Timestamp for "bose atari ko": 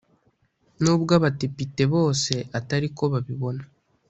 1.93-3.03